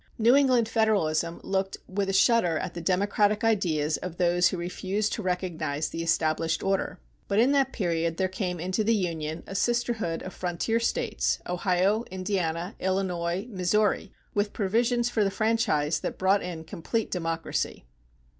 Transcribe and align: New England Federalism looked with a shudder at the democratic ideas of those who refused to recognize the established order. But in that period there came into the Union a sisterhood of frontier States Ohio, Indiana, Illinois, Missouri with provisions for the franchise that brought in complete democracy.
New 0.17 0.35
England 0.35 0.67
Federalism 0.67 1.39
looked 1.43 1.77
with 1.87 2.09
a 2.09 2.11
shudder 2.11 2.57
at 2.57 2.73
the 2.73 2.81
democratic 2.81 3.43
ideas 3.43 3.97
of 3.97 4.17
those 4.17 4.47
who 4.47 4.57
refused 4.57 5.13
to 5.13 5.21
recognize 5.21 5.89
the 5.89 6.01
established 6.01 6.63
order. 6.63 6.99
But 7.27 7.37
in 7.37 7.51
that 7.51 7.71
period 7.71 8.17
there 8.17 8.27
came 8.27 8.59
into 8.59 8.83
the 8.83 8.95
Union 8.95 9.43
a 9.45 9.53
sisterhood 9.53 10.23
of 10.23 10.33
frontier 10.33 10.79
States 10.79 11.37
Ohio, 11.47 12.03
Indiana, 12.09 12.73
Illinois, 12.79 13.45
Missouri 13.51 14.11
with 14.33 14.53
provisions 14.53 15.11
for 15.11 15.23
the 15.23 15.29
franchise 15.29 15.99
that 15.99 16.17
brought 16.17 16.41
in 16.41 16.63
complete 16.63 17.11
democracy. 17.11 17.85